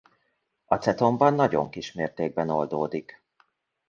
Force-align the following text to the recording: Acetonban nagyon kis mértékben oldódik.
Acetonban 0.65 1.33
nagyon 1.33 1.69
kis 1.69 1.91
mértékben 1.93 2.49
oldódik. 2.49 3.23